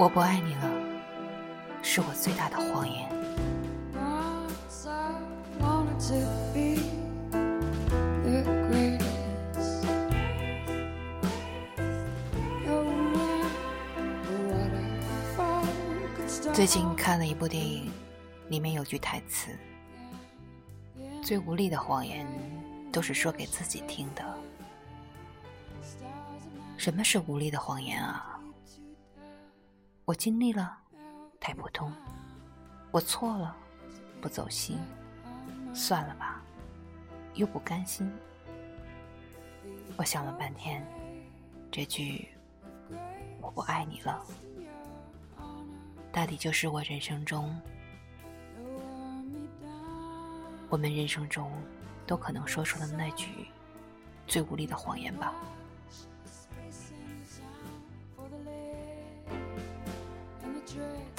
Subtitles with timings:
[0.00, 0.62] 我不爱你了，
[1.82, 3.06] 是我最大的谎言。
[16.54, 17.92] 最近看了一部电影，
[18.48, 19.50] 里面有句台词
[21.22, 22.26] ：“最无力的谎言，
[22.90, 24.24] 都是说给自己听的。”
[26.78, 28.39] 什么是无力的谎言啊？
[30.10, 30.76] 我尽力了，
[31.38, 31.88] 太普通；
[32.90, 33.54] 我错了，
[34.20, 34.76] 不走心，
[35.72, 36.42] 算了吧，
[37.34, 38.10] 又不甘心。
[39.96, 40.84] 我想了半天，
[41.70, 42.28] 这句
[43.40, 44.20] “我不爱你了”，
[46.10, 47.56] 大抵就是我人生中，
[50.68, 51.52] 我们人生中
[52.04, 53.46] 都可能说出的那句
[54.26, 55.32] 最无力的谎言吧。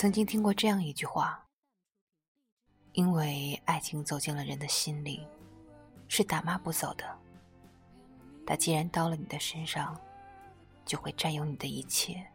[0.00, 1.46] 曾经听过这样一句话
[2.94, 5.28] ：“因为爱情走进了人的心里，
[6.08, 7.18] 是打骂不走的。
[8.46, 10.00] 它既然到了你的身上，
[10.86, 12.26] 就会占有你的一切。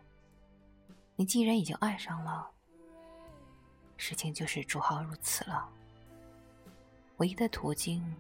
[1.16, 2.48] 你既然已经爱上了，
[3.98, 5.68] 事情就是主好如此了。
[7.18, 8.16] 唯一的途径，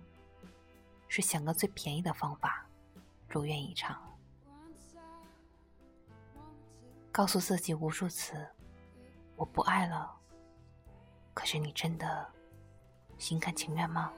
[1.08, 2.68] 是想个最便宜的方法，
[3.30, 3.96] 如愿以偿。
[7.12, 8.44] 告诉自己无数次。”
[9.36, 10.12] 我不爱了，
[11.34, 12.26] 可是你真的
[13.18, 14.12] 心甘情愿吗？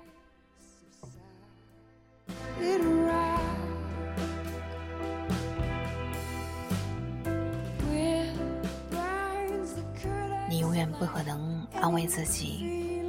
[10.49, 13.03] 你永远不可能安慰自己，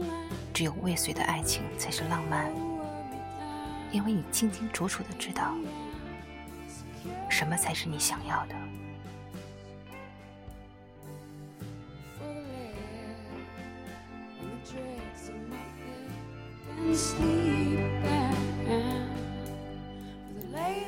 [0.52, 2.50] 只有未遂的爱情才是浪漫，
[3.92, 5.54] 因为你清清楚楚的知道，
[7.30, 8.54] 什么才是你想要的。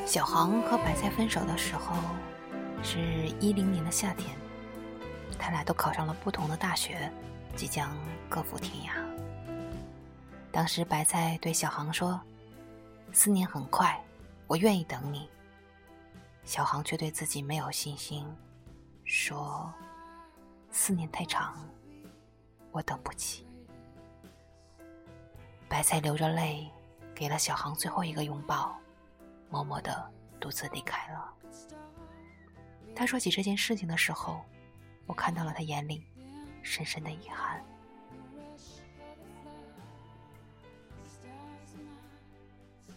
[0.06, 1.94] 小航和白菜分手的时候，
[2.82, 2.98] 是
[3.38, 4.36] 一零年的夏天，
[5.38, 7.10] 他俩都考上了不同的大学，
[7.54, 7.96] 即将
[8.28, 8.90] 各赴天涯。
[10.50, 12.20] 当时白菜对小航说
[13.12, 14.02] ：“四年很快，
[14.48, 15.28] 我愿意等你。”
[16.44, 18.26] 小航却对自己没有信心，
[19.04, 19.72] 说
[20.72, 21.54] ：“四年太长，
[22.72, 23.46] 我等不起。”
[25.70, 26.68] 白菜流着泪，
[27.14, 28.76] 给了小航最后一个拥抱。
[29.48, 30.10] 默默的
[30.40, 31.32] 独自离开了。
[32.94, 34.44] 他说起这件事情的时候，
[35.06, 36.04] 我看到了他眼里
[36.60, 37.64] 深深的遗憾。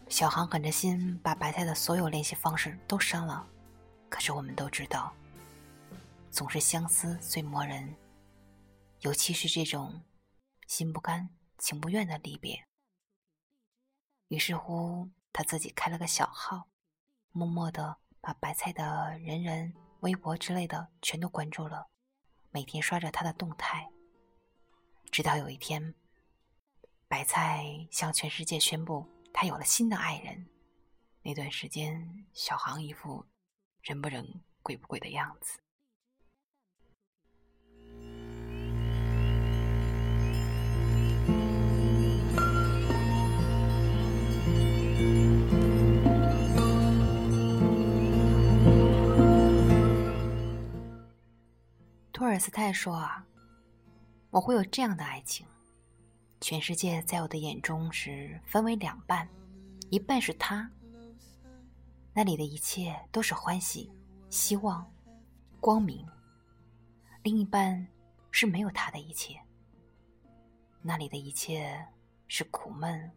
[0.09, 3.47] 小航狠着心把白菜的所有联系方式都删了，
[4.09, 5.13] 可是我们都知道，
[6.31, 7.95] 总是相思最磨人，
[9.01, 10.01] 尤其是这种
[10.67, 11.29] 心不甘
[11.63, 12.68] 情不愿的离别。
[14.28, 15.09] 于是乎。
[15.35, 16.69] 他自己开了个小号，
[17.31, 21.88] 默默的把白菜的人人、微博之类的全都关注了，
[22.52, 23.90] 每天刷着他的动态。
[25.12, 25.96] 直到有一天，
[27.07, 30.47] 白菜向全世界宣布他有了新的爱人，
[31.23, 33.25] 那段时间，小航一副
[33.81, 35.59] 人不人、鬼不鬼的样子。
[52.13, 53.25] 托尔斯泰说：“啊，
[54.29, 55.47] 我会有这样的爱情，
[56.40, 59.28] 全世界在我的眼中是分为两半，
[59.90, 60.69] 一半是他，
[62.13, 63.91] 那里的一切都是欢喜、
[64.29, 64.88] 希望、
[65.59, 66.06] 光明；
[67.23, 67.85] 另一半
[68.29, 69.41] 是没有他的一切，
[70.84, 71.84] 那里的一切
[72.28, 73.11] 是苦闷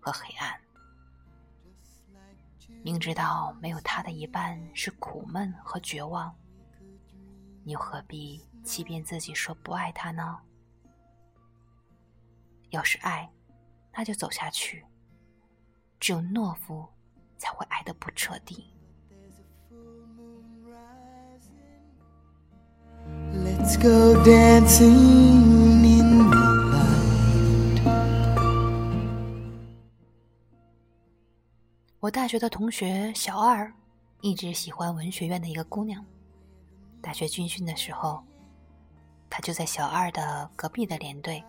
[0.00, 0.58] 和黑暗。
[2.82, 6.34] 明知道没有他的一半是苦闷和绝望。”
[7.70, 10.40] 你又何必欺骗自己说不爱他呢？
[12.70, 13.30] 要是爱，
[13.92, 14.84] 那就走下去。
[16.00, 16.84] 只有懦夫
[17.38, 18.74] 才会爱的不彻底。
[23.32, 24.90] Let's go dancing
[25.84, 26.40] in the
[26.72, 27.80] light。
[32.00, 33.72] 我大学的同学小二，
[34.22, 36.04] 一直喜欢文学院的一个姑娘。
[37.02, 38.22] 大学军训的时候，
[39.28, 41.42] 他就在小二的隔壁的连队，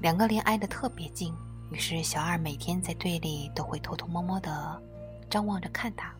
[0.00, 1.34] 两个连挨得特别近。
[1.70, 4.82] 于是小二每天在队里都会偷偷摸摸的
[5.30, 6.12] 张望着看他。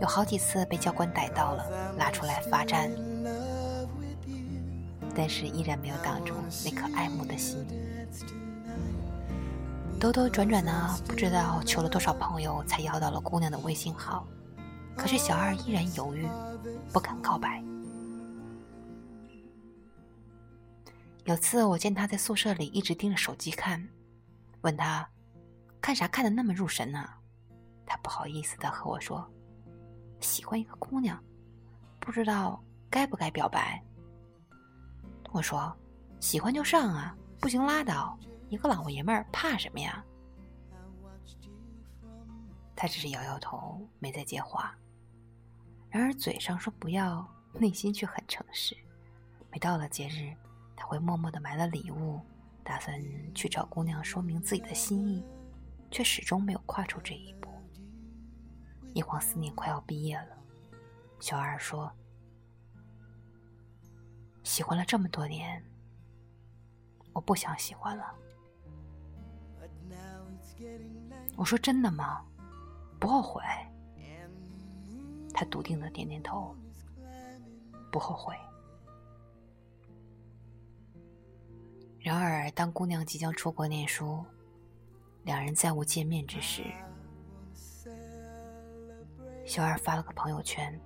[0.00, 2.90] 有好几次被教官逮到了，拉出来罚站，
[5.14, 6.34] 但是依然没有挡住
[6.64, 7.66] 那颗爱慕的心。
[9.98, 14.26] 兜兜转转呢，不知道求了多少朋友才要到了姑娘的微信号，
[14.96, 16.28] 可是小二依然犹豫，
[16.92, 17.62] 不敢告白。
[21.24, 23.88] 有次我见他在宿舍里一直盯着手机看，
[24.62, 25.08] 问他
[25.80, 27.08] 看啥看的那么入神呢？
[27.86, 29.28] 他不好意思的和我说。
[30.20, 31.18] 喜欢一个姑娘，
[31.98, 33.82] 不知道该不该表白。
[35.32, 35.74] 我说
[36.20, 38.18] ：“喜欢就上啊，不行拉倒。
[38.48, 40.04] 一个老爷们儿怕什么呀？”
[42.80, 44.74] 他只是摇摇头，没再接话。
[45.90, 48.74] 然而嘴上说不要，内心却很诚实。
[49.52, 50.34] 每到了节日，
[50.74, 52.18] 他会默默的买了礼物，
[52.64, 52.98] 打算
[53.34, 55.22] 去找姑娘说明自己的心意，
[55.90, 57.50] 却始终没有跨出这一步。
[58.94, 60.38] 一晃四年快要毕业了，
[61.18, 61.92] 小二说
[64.42, 65.62] ：“喜欢了这么多年，
[67.12, 68.14] 我不想喜欢了。”
[71.36, 72.24] 我说：“真的吗？
[73.00, 73.42] 不后悔？”
[75.32, 76.54] 他笃定的点点头，
[77.90, 78.36] 不后悔。
[81.98, 84.24] 然而，当姑娘即将出国念书，
[85.22, 86.64] 两人再无见面之时。
[89.46, 90.78] 小二发了个朋友圈，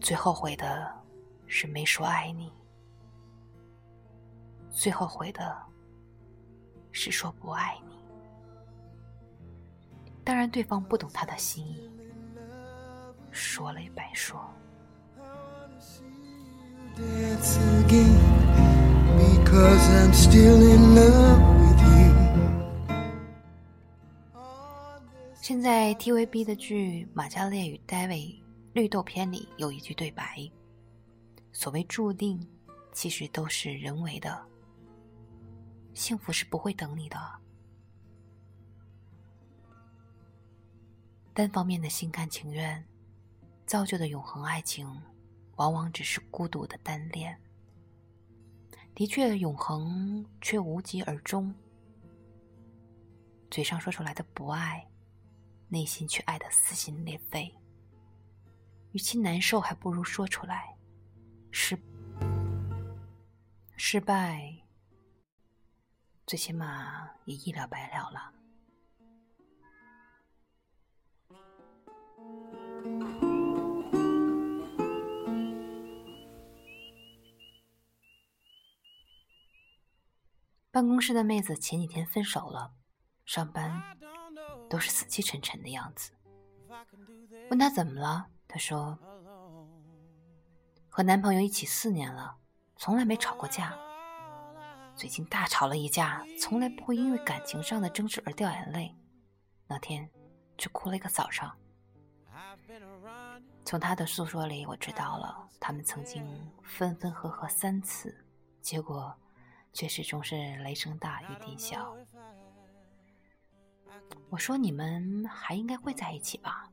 [0.00, 0.92] 最后悔的
[1.46, 2.52] 是没说爱你，
[4.70, 5.56] 最后悔的
[6.90, 8.01] 是说不爱你。
[10.24, 11.90] 当然，对方不懂他的心意，
[13.32, 14.40] 说了也白说。
[25.40, 28.36] 现在 TVB 的剧《马加列与 David
[28.72, 30.48] 绿豆篇》里有一句对白
[31.52, 32.46] ：“所谓注定，
[32.92, 34.40] 其实都是人为的。
[35.94, 37.18] 幸福是不会等你的。
[41.34, 42.84] 单方面的心甘情愿
[43.66, 45.02] 造就的永恒爱情，
[45.56, 47.40] 往往只是孤独的单恋。
[48.94, 51.54] 的确，永恒却无疾而终。
[53.50, 54.86] 嘴上说出来的不爱。”
[55.72, 57.50] 内心却爱得撕心裂肺，
[58.90, 60.76] 与其难受，还不如说出来。
[61.50, 61.74] 失
[63.78, 64.54] 失败，
[66.26, 68.41] 最起码也一了百了了。
[80.72, 82.72] 办公室的妹子前几天分手了，
[83.24, 83.80] 上班。
[84.70, 86.12] 都是死气沉沉的样子。
[87.50, 88.98] 问她怎么了，她说
[90.88, 92.38] ：“和男朋友一起四年了，
[92.78, 93.76] 从来没吵过架。
[94.96, 98.96] 最近大吵了一架，从来不会因为感情上的争执而掉眼泪，
[99.66, 100.10] 那天
[100.56, 101.54] 却哭了一个早上。
[103.66, 106.24] 从他的诉说里，我知道了他们曾经
[106.62, 108.24] 分分合合三次，
[108.62, 109.14] 结果
[109.72, 111.96] 却始终是雷声大雨点小。”
[114.30, 116.70] 我说：“你们还应该会在一起吧？”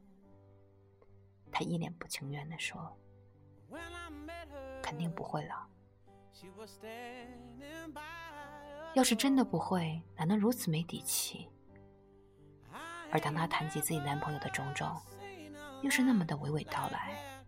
[1.51, 2.97] 他一脸不情愿的说
[4.81, 5.67] ：“肯定不会了。
[8.93, 11.49] 要是真的不会，哪能如此没底气？
[13.11, 14.95] 而当他谈及自己男朋友的种种，
[15.81, 17.43] 又是那么的娓娓道来。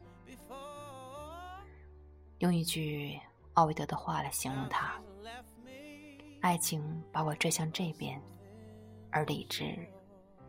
[2.39, 3.20] 用一句
[3.53, 5.00] 奥维德的话来形容他：
[6.41, 8.21] 爱情把我拽向这边，
[9.10, 9.77] 而理智。”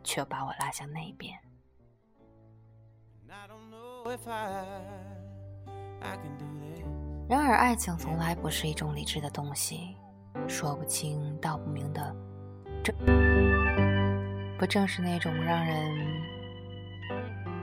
[0.05, 1.33] 却把我拉向那边。
[7.29, 9.95] 然而，爱情从来不是一种理智的东西，
[10.45, 12.13] 说不清道不明的，
[12.83, 12.93] 这
[14.59, 15.89] 不正是那种让人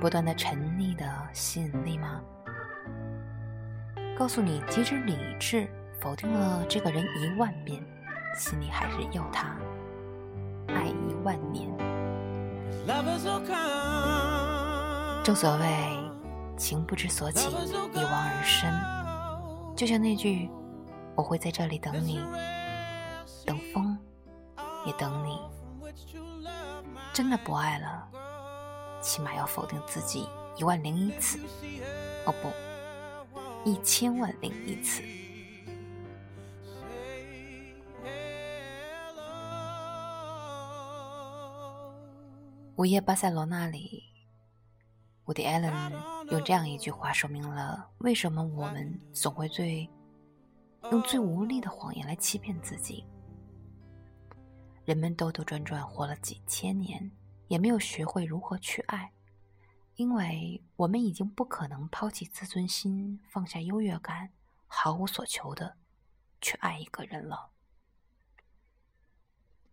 [0.01, 2.23] 不断的沉溺的吸引力吗？
[4.17, 5.69] 告诉你，即使理智
[6.01, 7.85] 否定了这个人一万遍，
[8.37, 9.57] 心里还是有他，
[10.69, 11.69] 爱一万年。
[15.23, 15.99] 正所谓
[16.57, 18.73] 情不知所起，一往而深。
[19.77, 20.51] 就像那句
[21.15, 22.21] “我会在这里等你，
[23.45, 23.99] 等风，
[24.87, 25.39] 也等你”。
[27.13, 28.09] 真的不爱了，
[29.03, 31.39] 起码要否定自己一万零一次。
[32.27, 32.51] 哦不，
[33.69, 35.03] 一千万零一次。
[42.81, 44.03] 午夜巴塞罗那里，
[45.27, 45.71] 伍迪·艾伦
[46.31, 49.87] 用这样一句话说明了为什么我们总会最
[50.91, 53.05] 用最无力的谎言来欺骗自己。
[54.87, 57.13] 人们兜兜转转活了几千年，
[57.49, 59.13] 也没有学会如何去爱，
[59.97, 64.31] 因为我们已经不可能抛弃自尊心，放下优越感，
[64.67, 65.77] 毫无所求的
[66.41, 67.51] 去爱一个人了。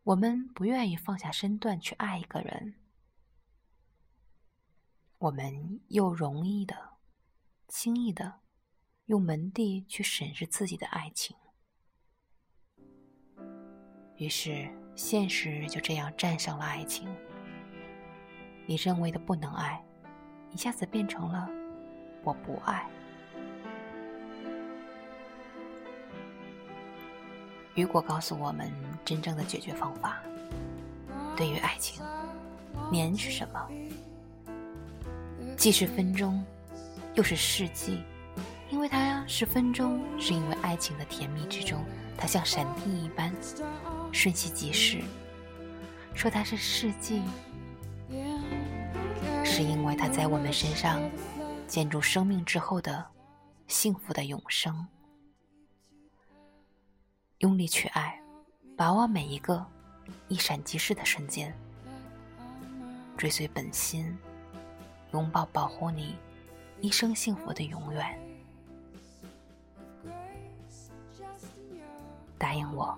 [0.03, 2.75] 我们不愿意放下身段去爱一个人，
[5.19, 6.75] 我们又容易的、
[7.67, 8.41] 轻易的
[9.05, 11.35] 用门第去审视自己的爱情，
[14.15, 14.69] 于是。
[14.97, 17.07] 现实就这样战胜了爱情。
[18.65, 19.79] 你认为的不能爱，
[20.49, 21.47] 一下子变成了
[22.23, 22.89] 我不爱。
[27.75, 28.73] 雨果告诉我们
[29.05, 30.19] 真正的解决方法。
[31.35, 32.03] 对于爱情，
[32.91, 33.69] 年是什么？
[35.57, 36.45] 既是分钟，
[37.15, 38.03] 又是世纪，
[38.69, 41.83] 因为它是分钟，是因为爱情的甜蜜之中，
[42.15, 43.33] 它像闪电一般。
[44.13, 45.01] 瞬息即逝，
[46.13, 47.21] 说它是世纪，
[49.43, 51.01] 是因为它在我们身上
[51.67, 53.05] 建筑生命之后的
[53.67, 54.87] 幸福的永生。
[57.39, 58.19] 用力去爱，
[58.77, 59.65] 把握每一个
[60.29, 61.53] 一闪即逝的瞬间，
[63.17, 64.17] 追随本心，
[65.17, 66.15] 拥抱保护你
[66.79, 68.19] 一生幸福的永远。
[72.37, 72.95] 答应我。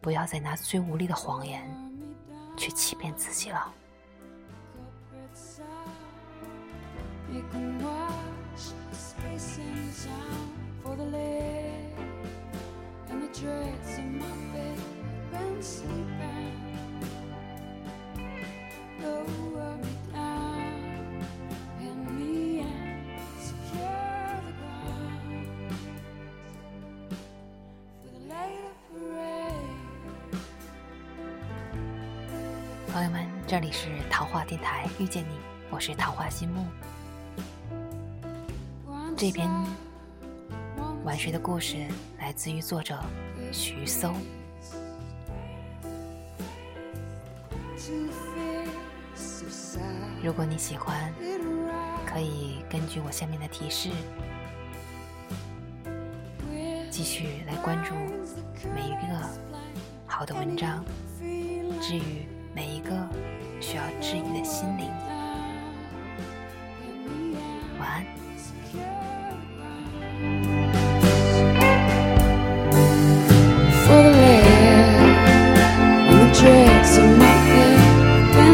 [0.00, 1.68] 不要再拿最无力的谎言
[2.56, 3.74] 去欺骗自己了。
[32.92, 35.38] 朋友们，这里是桃花电台，遇见你，
[35.70, 36.66] 我是桃花心木。
[39.16, 39.48] 这篇
[41.04, 41.86] 晚睡的故事
[42.18, 42.98] 来自于作者
[43.52, 44.12] 徐搜。
[50.20, 51.14] 如果你喜欢，
[52.04, 53.88] 可以根据我下面的提示，
[56.90, 57.94] 继续来关注
[58.74, 59.28] 每一个
[60.06, 60.84] 好的文章，
[61.80, 62.26] 治愈。
[62.54, 62.90] 每一个
[63.60, 64.88] 需要治愈的心灵，
[67.78, 68.04] 晚安。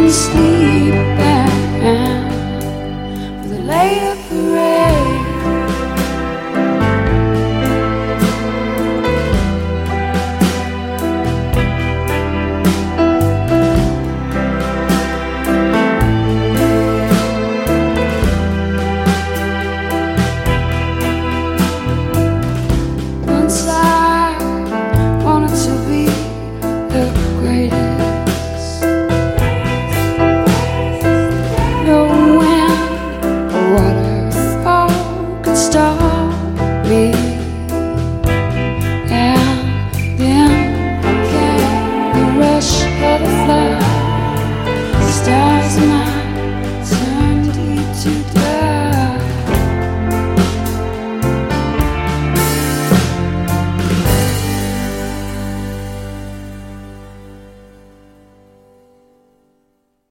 [0.08, 0.85] sleep